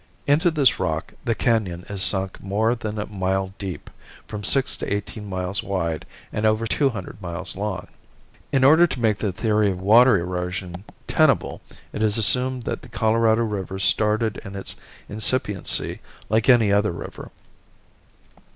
Into 0.25 0.49
this 0.49 0.79
rock 0.79 1.13
the 1.25 1.35
canon 1.35 1.85
is 1.87 2.01
sunk 2.01 2.41
more 2.41 2.73
than 2.73 2.97
a 2.97 3.05
mile 3.05 3.53
deep, 3.59 3.87
from 4.27 4.43
six 4.43 4.75
to 4.77 4.91
eighteen 4.91 5.29
miles 5.29 5.61
wide 5.61 6.07
and 6.33 6.43
over 6.43 6.65
two 6.65 6.89
hundred 6.89 7.21
miles 7.21 7.55
long. 7.55 7.85
In 8.51 8.63
order 8.63 8.87
to 8.87 8.99
make 8.99 9.19
the 9.19 9.31
theory 9.31 9.69
of 9.69 9.79
water 9.79 10.17
erosion 10.17 10.85
tenable 11.07 11.61
it 11.93 12.01
is 12.01 12.17
assumed 12.17 12.63
that 12.63 12.81
the 12.81 12.89
Colorado 12.89 13.43
river 13.43 13.77
started 13.77 14.41
in 14.43 14.55
its 14.55 14.75
incipiency 15.07 16.01
like 16.29 16.49
any 16.49 16.71
other 16.71 16.91
river. 16.91 17.29